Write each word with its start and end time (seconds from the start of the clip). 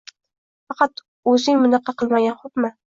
Faqat 0.71 1.05
o‘zing 1.35 1.63
bunaqa 1.63 1.99
qilmagin, 2.03 2.39
xo‘pmi? 2.45 2.77